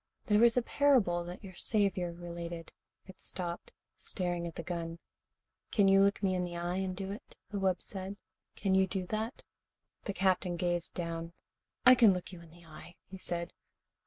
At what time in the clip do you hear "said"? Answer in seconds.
7.83-8.17, 13.19-13.53